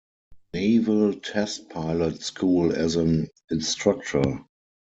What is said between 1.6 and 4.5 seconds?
Pilot School as an instructor.